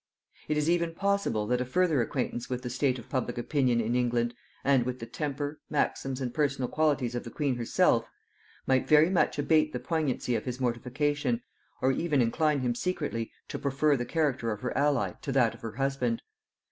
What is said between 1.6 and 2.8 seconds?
a further acquaintance with the